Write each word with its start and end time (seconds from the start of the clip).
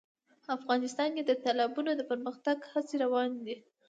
افغانستان 0.57 1.09
کې 1.15 1.23
د 1.25 1.31
تالابونه 1.43 1.91
د 1.95 2.01
پرمختګ 2.11 2.57
هڅې 2.71 2.95
روانې 3.03 3.39
دي. 3.45 3.55